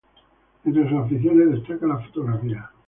[0.65, 2.71] Entre sus aficiones destaca la fotografía.